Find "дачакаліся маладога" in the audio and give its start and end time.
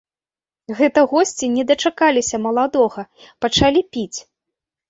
1.71-3.01